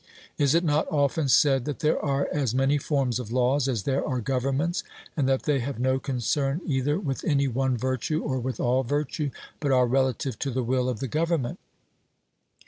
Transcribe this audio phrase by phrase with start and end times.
[0.39, 4.03] Is it not often said that there are as many forms of laws as there
[4.03, 4.83] are governments,
[5.15, 9.29] and that they have no concern either with any one virtue or with all virtue,
[9.59, 11.59] but are relative to the will of the government?